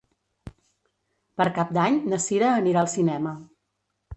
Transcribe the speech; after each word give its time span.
Per 1.41 1.47
Cap 1.59 1.75
d'Any 1.79 1.99
na 2.15 2.21
Cira 2.27 2.51
anirà 2.63 2.83
al 2.85 2.91
cinema. 2.99 3.37